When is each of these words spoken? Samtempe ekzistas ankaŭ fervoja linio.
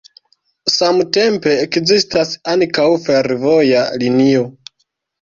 Samtempe 0.75 1.53
ekzistas 1.67 2.33
ankaŭ 2.57 2.89
fervoja 3.07 3.89
linio. 4.07 4.47